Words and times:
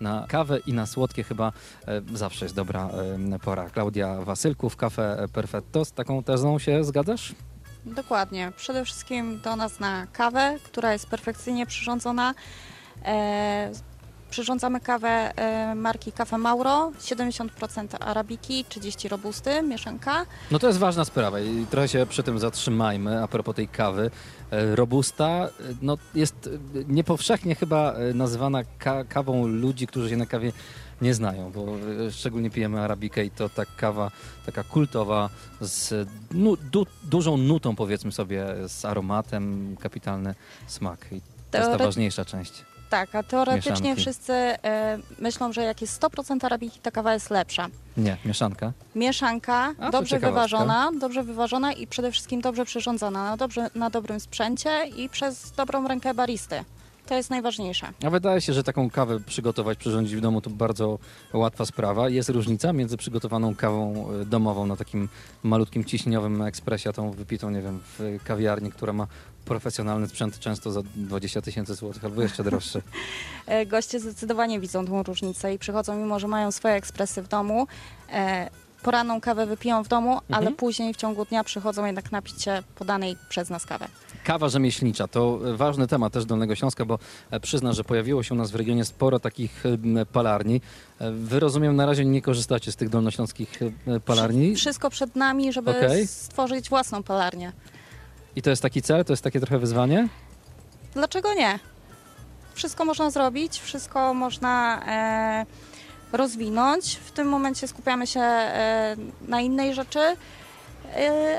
Na 0.00 0.26
kawę 0.28 0.58
i 0.58 0.72
na 0.72 0.86
słodkie 0.86 1.24
chyba 1.24 1.52
e, 1.86 2.02
zawsze 2.14 2.44
jest 2.44 2.54
dobra 2.54 2.90
e, 3.34 3.38
pora. 3.38 3.70
Klaudia 3.70 4.20
Wasylków, 4.20 4.76
Cafe 4.76 5.26
Perfetto. 5.32 5.84
Z 5.84 5.92
taką 5.92 6.22
tezą 6.22 6.58
się 6.58 6.84
zgadzasz? 6.84 7.34
Dokładnie. 7.84 8.52
Przede 8.56 8.84
wszystkim 8.84 9.40
do 9.40 9.56
nas 9.56 9.80
na 9.80 10.06
kawę, 10.06 10.58
która 10.64 10.92
jest 10.92 11.06
perfekcyjnie 11.06 11.66
przyrządzona. 11.66 12.34
E, 13.04 13.72
przyrządzamy 14.34 14.80
kawę 14.80 15.32
e, 15.36 15.74
marki 15.74 16.12
Cafe 16.12 16.38
Mauro, 16.38 16.92
70% 17.00 17.88
arabiki, 18.00 18.64
30 18.68 19.08
robusty, 19.08 19.62
mieszanka. 19.62 20.26
No 20.50 20.58
to 20.58 20.66
jest 20.66 20.78
ważna 20.78 21.04
sprawa 21.04 21.40
i 21.40 21.66
trochę 21.70 21.88
się 21.88 22.06
przy 22.06 22.22
tym 22.22 22.38
zatrzymajmy 22.38 23.22
a 23.22 23.28
propos 23.28 23.56
tej 23.56 23.68
kawy. 23.68 24.10
E, 24.50 24.76
Robusta 24.76 25.26
e, 25.26 25.50
no, 25.82 25.98
jest 26.14 26.50
niepowszechnie 26.88 27.54
chyba 27.54 27.94
nazywana 28.14 28.62
ka 28.78 29.04
kawą 29.04 29.46
ludzi, 29.46 29.86
którzy 29.86 30.10
się 30.10 30.16
na 30.16 30.26
kawie 30.26 30.52
nie 31.02 31.14
znają, 31.14 31.52
bo 31.52 31.66
szczególnie 32.10 32.50
pijemy 32.50 32.80
arabikę 32.80 33.24
i 33.24 33.30
to 33.30 33.48
ta 33.48 33.62
kawa 33.76 34.10
taka 34.46 34.64
kultowa 34.64 35.30
z 35.60 36.08
nu 36.30 36.56
du 36.56 36.86
dużą 37.02 37.36
nutą 37.36 37.76
powiedzmy 37.76 38.12
sobie, 38.12 38.46
z 38.68 38.84
aromatem, 38.84 39.76
kapitalny 39.80 40.34
smak 40.66 41.06
i 41.12 41.20
to 41.50 41.58
jest 41.58 41.70
ta 41.70 41.78
ważniejsza 41.78 42.24
część. 42.24 42.73
Tak, 42.90 43.14
a 43.14 43.22
teoretycznie 43.22 43.72
Mieszanki. 43.72 44.00
wszyscy 44.00 44.32
e, 44.32 44.98
myślą, 45.18 45.52
że 45.52 45.62
jak 45.62 45.80
jest 45.80 46.02
100% 46.02 46.46
arabiki, 46.46 46.80
ta 46.80 46.90
kawa 46.90 47.14
jest 47.14 47.30
lepsza. 47.30 47.66
Nie, 47.96 48.16
mieszanka. 48.24 48.72
Mieszanka, 48.94 49.74
A, 49.80 49.90
dobrze 49.90 50.18
wyważona, 50.18 50.90
dobrze 51.00 51.22
wyważona 51.22 51.72
i 51.72 51.86
przede 51.86 52.12
wszystkim 52.12 52.40
dobrze 52.40 52.64
przyrządzona, 52.64 53.24
na, 53.24 53.36
dobrze, 53.36 53.70
na 53.74 53.90
dobrym 53.90 54.20
sprzęcie 54.20 54.86
i 54.96 55.08
przez 55.08 55.52
dobrą 55.52 55.88
rękę 55.88 56.14
baristy. 56.14 56.64
To 57.06 57.14
jest 57.14 57.30
najważniejsze. 57.30 57.86
A 58.04 58.10
wydaje 58.10 58.40
się, 58.40 58.52
że 58.52 58.62
taką 58.62 58.90
kawę 58.90 59.20
przygotować, 59.20 59.78
przyrządzić 59.78 60.16
w 60.16 60.20
domu 60.20 60.40
to 60.40 60.50
bardzo 60.50 60.98
łatwa 61.32 61.66
sprawa. 61.66 62.08
Jest 62.08 62.28
różnica 62.28 62.72
między 62.72 62.96
przygotowaną 62.96 63.54
kawą 63.54 64.06
y, 64.22 64.26
domową 64.26 64.66
na 64.66 64.76
takim 64.76 65.08
malutkim 65.42 65.84
ciśnieniowym 65.84 66.42
ekspresie, 66.42 66.90
a 66.90 66.92
tą 66.92 67.10
wypitą, 67.10 67.50
nie 67.50 67.62
wiem, 67.62 67.80
w 67.98 68.18
kawiarni, 68.24 68.72
która 68.72 68.92
ma 68.92 69.06
profesjonalny 69.44 70.08
sprzęt 70.08 70.38
często 70.38 70.70
za 70.72 70.82
20 70.96 71.42
tysięcy 71.42 71.74
złotych 71.74 72.04
albo 72.04 72.22
jeszcze 72.22 72.44
droższy. 72.44 72.82
E, 73.46 73.66
Goście 73.66 74.00
zdecydowanie 74.00 74.60
widzą 74.60 74.86
tą 74.86 75.02
różnicę 75.02 75.54
i 75.54 75.58
przychodzą, 75.58 75.96
mimo 75.96 76.18
że 76.20 76.28
mają 76.28 76.52
swoje 76.52 76.74
ekspresy 76.74 77.22
w 77.22 77.28
domu. 77.28 77.66
E, 78.12 78.50
poranną 78.82 79.20
kawę 79.20 79.46
wypiją 79.46 79.82
w 79.84 79.88
domu, 79.88 80.10
ale 80.28 80.38
Mhm. 80.38 80.56
później 80.56 80.94
w 80.94 80.96
ciągu 80.96 81.24
dnia 81.24 81.44
przychodzą 81.44 81.84
jednak 81.86 82.12
napić 82.12 82.42
się 82.42 82.62
podanej 82.74 83.16
przez 83.28 83.50
nas 83.50 83.66
kawy. 83.66 83.84
Kawa 84.24 84.48
rzemieślnicza 84.48 85.08
to 85.08 85.38
ważny 85.56 85.86
temat 85.86 86.12
też 86.12 86.24
Dolnego 86.24 86.54
Śląska, 86.54 86.84
bo 86.84 86.98
e, 87.30 87.40
przyzna, 87.40 87.72
że 87.72 87.84
pojawiło 87.84 88.22
się 88.22 88.34
u 88.34 88.38
nas 88.38 88.50
w 88.50 88.54
regionie 88.54 88.84
sporo 88.84 89.20
takich 89.20 89.64
palarni. 90.12 90.60
Wy 91.12 91.40
rozumiem, 91.40 91.76
na 91.76 91.86
razie 91.86 92.04
nie 92.04 92.22
korzystacie 92.22 92.72
z 92.72 92.76
tych 92.76 92.88
dolnośląskich 92.88 93.60
palarni 94.04 94.54
Wszy- 94.54 94.60
Wszystko 94.60 94.90
przed 94.90 95.16
nami, 95.16 95.52
żeby 95.52 95.70
Okej. 95.70 96.06
stworzyć 96.06 96.68
własną 96.68 97.02
palarnię. 97.02 97.52
I 98.36 98.42
to 98.42 98.50
jest 98.50 98.62
taki 98.62 98.82
cel, 98.82 99.04
to 99.04 99.12
jest 99.12 99.24
takie 99.24 99.40
trochę 99.40 99.58
wyzwanie? 99.58 100.08
Dlaczego 100.94 101.34
nie? 101.34 101.58
Wszystko 102.54 102.84
można 102.84 103.10
zrobić, 103.10 103.60
wszystko 103.60 104.14
można 104.14 104.82
e, 104.86 105.46
rozwinąć. 106.12 106.96
W 106.96 107.12
tym 107.12 107.28
momencie 107.28 107.68
skupiamy 107.68 108.06
się 108.06 108.20
e, 108.20 108.96
na 109.28 109.40
innej 109.40 109.74
rzeczy, 109.74 110.16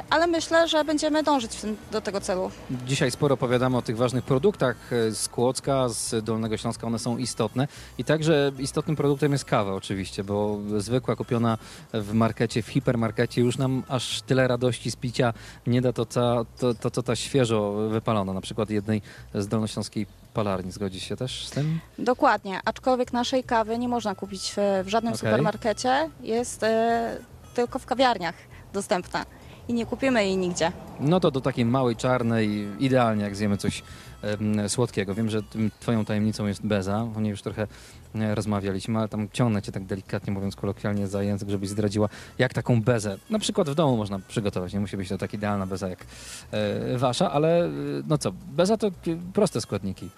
ale 0.09 0.27
myślę, 0.27 0.67
że 0.67 0.83
będziemy 0.83 1.23
dążyć 1.23 1.55
tym, 1.55 1.77
do 1.91 2.01
tego 2.01 2.21
celu. 2.21 2.51
Dzisiaj 2.85 3.11
sporo 3.11 3.33
opowiadamy 3.33 3.77
o 3.77 3.81
tych 3.81 3.97
ważnych 3.97 4.23
produktach 4.23 4.93
e, 4.93 5.11
z 5.11 5.29
Kłodzka, 5.29 5.89
z 5.89 6.25
Dolnego 6.25 6.57
Śląska, 6.57 6.87
one 6.87 6.99
są 6.99 7.17
istotne. 7.17 7.67
I 7.97 8.03
także 8.03 8.51
istotnym 8.59 8.95
produktem 8.95 9.31
jest 9.31 9.45
kawa 9.45 9.73
oczywiście, 9.73 10.23
bo 10.23 10.59
zwykła 10.77 11.15
kupiona 11.15 11.57
w 11.93 12.13
markecie, 12.13 12.61
w 12.61 12.67
hipermarkecie 12.67 13.41
już 13.41 13.57
nam 13.57 13.83
aż 13.87 14.21
tyle 14.21 14.47
radości 14.47 14.91
z 14.91 14.95
picia 14.95 15.33
nie 15.67 15.81
da 15.81 15.93
to, 15.93 16.05
ta, 16.05 16.45
to, 16.59 16.73
to 16.73 16.91
co 16.91 17.03
ta 17.03 17.15
świeżo 17.15 17.71
wypalona, 17.89 18.33
na 18.33 18.41
przykład 18.41 18.69
jednej 18.69 19.01
z 19.33 19.47
dolnośląskiej 19.47 20.07
palarni. 20.33 20.71
Zgodzisz 20.71 21.03
się 21.03 21.15
też 21.15 21.47
z 21.47 21.51
tym? 21.51 21.79
Dokładnie, 21.99 22.59
aczkolwiek 22.65 23.13
naszej 23.13 23.43
kawy 23.43 23.77
nie 23.77 23.87
można 23.87 24.15
kupić 24.15 24.53
w, 24.57 24.83
w 24.85 24.89
żadnym 24.89 25.13
Okej. 25.13 25.29
supermarkecie, 25.29 26.09
jest 26.21 26.63
e, 26.63 27.17
tylko 27.53 27.79
w 27.79 27.85
kawiarniach 27.85 28.35
dostępna 28.73 29.25
i 29.67 29.73
nie 29.73 29.85
kupimy 29.85 30.25
jej 30.25 30.37
nigdzie. 30.37 30.71
No 30.99 31.19
to 31.19 31.31
do 31.31 31.41
takiej 31.41 31.65
małej, 31.65 31.95
czarnej, 31.95 32.67
idealnie 32.79 33.23
jak 33.23 33.35
zjemy 33.35 33.57
coś 33.57 33.83
em, 34.21 34.69
słodkiego. 34.69 35.15
Wiem, 35.15 35.29
że 35.29 35.43
tym 35.43 35.71
twoją 35.79 36.05
tajemnicą 36.05 36.47
jest 36.47 36.65
beza, 36.65 37.07
o 37.17 37.21
niej 37.21 37.31
już 37.31 37.41
trochę 37.41 37.67
e, 38.15 38.35
rozmawialiśmy, 38.35 38.99
ale 38.99 39.07
tam 39.07 39.27
ciągnę 39.33 39.61
cię 39.61 39.71
tak 39.71 39.85
delikatnie, 39.85 40.33
mówiąc 40.33 40.55
kolokwialnie 40.55 41.07
za 41.07 41.23
język, 41.23 41.49
żebyś 41.49 41.69
zdradziła, 41.69 42.09
jak 42.39 42.53
taką 42.53 42.81
bezę 42.81 43.17
na 43.29 43.39
przykład 43.39 43.69
w 43.69 43.75
domu 43.75 43.97
można 43.97 44.19
przygotować. 44.19 44.73
Nie 44.73 44.79
musi 44.79 44.97
być 44.97 45.09
to 45.09 45.17
tak 45.17 45.33
idealna 45.33 45.65
beza 45.65 45.89
jak 45.89 46.05
e, 46.51 46.97
wasza, 46.97 47.31
ale 47.31 47.65
e, 47.65 47.69
no 48.07 48.17
co, 48.17 48.31
beza 48.31 48.77
to 48.77 48.87
e, 48.87 48.91
proste 49.33 49.61
składniki. 49.61 50.09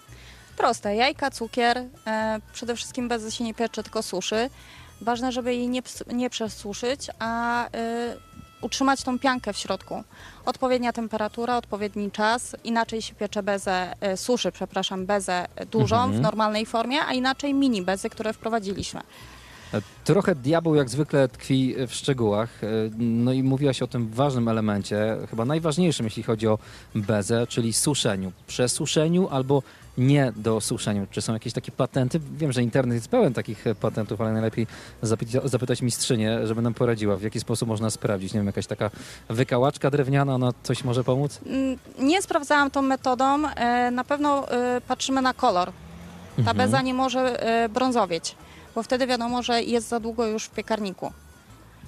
Proste, 0.56 0.96
jajka, 0.96 1.30
cukier, 1.30 1.84
e, 2.06 2.40
przede 2.52 2.76
wszystkim 2.76 3.08
bez 3.08 3.34
się 3.34 3.44
nie 3.44 3.54
piecze, 3.54 3.82
tylko 3.82 4.02
suszy. 4.02 4.50
Ważne, 5.00 5.32
żeby 5.32 5.54
jej 5.54 5.68
nie, 5.68 5.82
nie 6.12 6.30
przesuszyć, 6.30 7.10
a 7.18 7.64
e, 7.66 8.16
utrzymać 8.60 9.02
tą 9.02 9.18
piankę 9.18 9.52
w 9.52 9.56
środku. 9.58 10.02
Odpowiednia 10.44 10.92
temperatura, 10.92 11.56
odpowiedni 11.56 12.10
czas, 12.10 12.56
inaczej 12.64 13.02
się 13.02 13.14
piecze 13.14 13.42
bezę, 13.42 13.94
e, 14.00 14.16
suszy, 14.16 14.52
przepraszam, 14.52 15.06
bezę 15.06 15.46
dużą 15.70 15.96
Mhm. 15.96 16.12
w 16.12 16.20
normalnej 16.20 16.66
formie, 16.66 16.98
a 17.08 17.12
inaczej 17.12 17.54
mini 17.54 17.82
bezy, 17.82 18.10
które 18.10 18.32
wprowadziliśmy. 18.32 19.00
Trochę 20.04 20.34
diabeł 20.34 20.74
jak 20.74 20.88
zwykle 20.88 21.28
tkwi 21.28 21.74
w 21.88 21.94
szczegółach. 21.94 22.64
E, 22.64 22.66
No 22.98 23.32
i 23.32 23.42
mówiłaś 23.42 23.82
o 23.82 23.86
tym 23.86 24.08
ważnym 24.10 24.48
elemencie, 24.48 25.16
chyba 25.30 25.44
najważniejszym, 25.44 26.06
jeśli 26.06 26.22
chodzi 26.22 26.46
o 26.48 26.58
bezę, 26.94 27.46
czyli 27.46 27.72
suszeniu. 27.72 28.32
Przesuszeniu 28.46 29.28
albo 29.30 29.62
nie 29.98 30.32
do 30.36 30.60
suszeniu. 30.60 31.06
Czy 31.10 31.20
są 31.22 31.32
jakieś 31.32 31.52
takie 31.52 31.72
patenty? 31.72 32.20
Wiem, 32.36 32.52
że 32.52 32.62
internet 32.62 32.94
jest 32.94 33.08
pełen 33.08 33.34
takich 33.34 33.66
e, 33.66 33.74
patentów, 33.74 34.20
ale 34.20 34.32
najlepiej 34.32 34.66
zapytać, 35.02 35.50
zapytać 35.50 35.82
mistrzynię, 35.82 36.46
żeby 36.46 36.62
nam 36.62 36.74
poradziła, 36.74 37.16
w 37.16 37.22
jaki 37.22 37.40
sposób 37.40 37.68
można 37.68 37.90
sprawdzić. 37.90 38.32
Nie 38.34 38.40
wiem, 38.40 38.46
jakaś 38.46 38.66
taka 38.66 38.90
wykałaczka 39.28 39.90
drewniana, 39.90 40.34
ona 40.34 40.50
coś 40.62 40.84
może 40.84 41.04
pomóc? 41.04 41.40
Mm, 41.46 41.78
Nie 41.98 42.22
sprawdzałam 42.22 42.70
tą 42.70 42.82
metodą. 42.82 43.48
E, 43.48 43.90
Na 43.90 44.04
pewno 44.04 44.46
patrzymy 44.88 45.22
na 45.22 45.34
kolor. 45.34 45.72
Ta 46.36 46.40
Mhm. 46.40 46.56
beza 46.56 46.82
nie 46.82 46.94
może 46.94 47.40
brązowieć, 47.74 48.36
bo 48.78 48.82
wtedy 48.82 49.06
wiadomo, 49.06 49.42
że 49.42 49.62
jest 49.62 49.88
za 49.88 50.00
długo 50.00 50.26
już 50.26 50.44
w 50.44 50.50
piekarniku. 50.50 51.12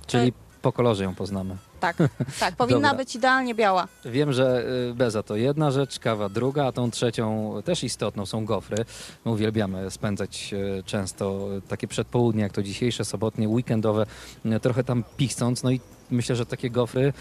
Czyli 0.07 0.33
po 0.63 0.73
kolorze 0.73 1.05
ją 1.05 1.15
poznamy. 1.15 1.57
Tak, 1.81 1.97
tak, 2.41 2.57
powinna 2.57 2.81
Dobra. 2.81 2.95
być 2.95 3.17
idealnie 3.17 3.55
biała. 3.55 3.89
Wiem, 4.05 4.33
że 4.33 4.65
y, 4.91 4.95
beza 4.95 5.23
to 5.23 5.37
jedna 5.37 5.71
rzecz, 5.71 5.99
kawa 5.99 6.29
druga, 6.29 6.67
a 6.67 6.73
tą 6.73 6.91
trzecią 6.91 7.55
też 7.65 7.85
istotną 7.85 8.27
są 8.27 8.45
gofry. 8.45 8.85
My 9.25 9.33
uwielbiamy 9.33 9.91
spędzać 9.91 10.55
y, 10.79 10.83
często 10.87 11.49
takie 11.69 11.89
przedpołudnie, 11.89 12.43
jak 12.43 12.53
to 12.53 12.63
dzisiejsze, 12.63 13.05
sobotnie, 13.05 13.49
weekendowe, 13.49 14.07
y, 14.47 14.61
trochę 14.61 14.85
tam 14.85 15.05
pichcąc. 15.17 15.63
No 15.63 15.71
i 15.71 15.81
myślę, 16.11 16.37
że 16.37 16.47
takie 16.47 16.71
gofry 16.71 17.13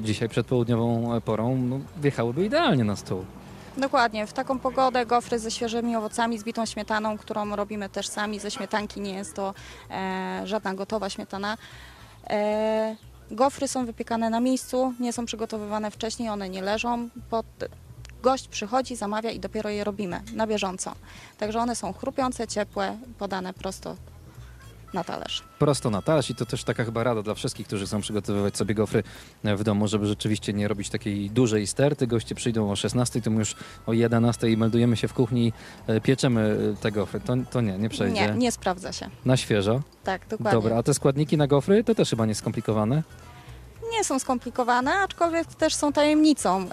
dzisiaj 0.00 0.28
przedpołudniową 0.28 1.20
porą 1.20 1.56
no, 1.56 1.80
wjechałyby 2.00 2.44
idealnie 2.44 2.84
na 2.84 2.96
stół. 2.96 3.24
Dokładnie, 3.78 4.26
w 4.26 4.32
taką 4.32 4.58
pogodę 4.58 5.06
gofry 5.06 5.38
ze 5.38 5.50
świeżymi 5.50 5.96
owocami, 5.96 6.38
z 6.38 6.44
bitą 6.44 6.66
śmietaną, 6.66 7.18
którą 7.18 7.56
robimy 7.56 7.88
też 7.88 8.08
sami 8.08 8.38
ze 8.38 8.50
śmietanki, 8.50 9.00
nie 9.00 9.14
jest 9.14 9.34
to 9.34 9.54
e, 9.90 10.40
żadna 10.44 10.74
gotowa 10.74 11.10
śmietana. 11.10 11.56
E, 12.30 12.96
gofry 13.30 13.68
są 13.68 13.86
wypiekane 13.86 14.30
na 14.30 14.40
miejscu, 14.40 14.94
nie 15.00 15.12
są 15.12 15.26
przygotowywane 15.26 15.90
wcześniej, 15.90 16.28
one 16.28 16.48
nie 16.48 16.62
leżą. 16.62 17.08
Pod, 17.30 17.46
gość 18.22 18.48
przychodzi, 18.48 18.96
zamawia 18.96 19.30
i 19.30 19.40
dopiero 19.40 19.70
je 19.70 19.84
robimy 19.84 20.20
na 20.34 20.46
bieżąco. 20.46 20.94
Także 21.38 21.58
one 21.58 21.76
są 21.76 21.92
chrupiące, 21.92 22.46
ciepłe, 22.46 22.98
podane 23.18 23.52
prosto 23.54 23.96
na 24.92 25.04
talerz. 25.04 25.42
Prosto 25.58 25.90
na 25.90 26.02
talerz 26.02 26.30
i 26.30 26.34
to 26.34 26.46
też 26.46 26.64
taka 26.64 26.84
chyba 26.84 27.04
rada 27.04 27.22
dla 27.22 27.34
wszystkich, 27.34 27.66
którzy 27.66 27.86
chcą 27.86 28.00
przygotowywać 28.00 28.56
sobie 28.56 28.74
gofry 28.74 29.02
e, 29.44 29.56
w 29.56 29.64
domu, 29.64 29.88
żeby 29.88 30.06
rzeczywiście 30.06 30.52
nie 30.52 30.68
robić 30.68 30.90
takiej 30.90 31.30
dużej 31.30 31.66
sterty. 31.66 32.06
Goście 32.06 32.34
przyjdą 32.34 32.70
o 32.70 32.76
16, 32.76 33.22
to 33.22 33.30
my 33.30 33.38
już 33.38 33.54
o 33.86 33.92
11 33.92 34.56
meldujemy 34.56 34.96
się 34.96 35.08
w 35.08 35.14
kuchni 35.14 35.46
i 35.46 35.52
e, 35.86 36.00
pieczemy 36.00 36.58
e, 36.72 36.76
te 36.76 36.92
gofry. 36.92 37.20
To, 37.20 37.34
to 37.50 37.60
nie, 37.60 37.78
nie 37.78 37.88
przejdzie. 37.88 38.14
Nie, 38.20 38.34
nie 38.34 38.52
sprawdza 38.52 38.92
się. 38.92 39.10
Na 39.24 39.36
świeżo. 39.36 39.80
Tak, 40.04 40.28
dokładnie. 40.28 40.60
Dobra, 40.60 40.76
a 40.76 40.82
te 40.82 40.94
składniki 40.94 41.36
na 41.36 41.46
gofry 41.46 41.84
to 41.84 41.94
też 41.94 42.10
chyba 42.10 42.26
nie 42.26 42.34
skomplikowane? 42.34 43.02
nie 43.92 44.04
są 44.04 44.18
skomplikowane, 44.18 44.94
aczkolwiek 44.94 45.54
też 45.54 45.74
są 45.74 45.92
tajemnicą. 45.92 46.68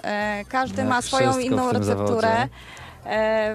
Każdy 0.48 0.80
Jak 0.80 0.88
ma 0.88 1.02
swoją 1.02 1.38
inną 1.38 1.72
recepturę. 1.72 2.28
zawodzie. 2.28 2.48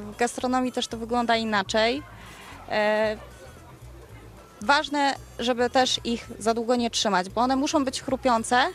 W 0.01 0.17
gastronomii 0.17 0.71
też 0.71 0.87
to 0.87 0.97
wygląda 0.97 1.35
inaczej. 1.35 2.03
Ważne, 4.61 5.15
żeby 5.39 5.69
też 5.69 5.99
ich 6.03 6.27
za 6.39 6.53
długo 6.53 6.75
nie 6.75 6.89
trzymać, 6.89 7.29
bo 7.29 7.41
one 7.41 7.55
muszą 7.55 7.85
być 7.85 8.01
chrupiące, 8.01 8.65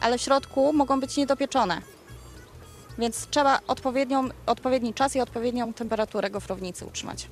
ale 0.00 0.18
w 0.18 0.20
środku 0.20 0.72
mogą 0.72 1.00
być 1.00 1.16
niedopieczone. 1.16 1.80
Więc 2.98 3.26
trzeba 3.26 3.60
odpowiednią, 3.66 4.28
odpowiedni 4.46 4.94
czas 4.94 5.16
i 5.16 5.20
odpowiednią 5.20 5.72
temperaturę 5.72 6.30
gofrownicy 6.30 6.86
utrzymać. 6.86 7.24